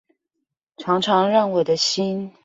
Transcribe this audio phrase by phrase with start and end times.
[0.77, 2.33] 常常讓我的心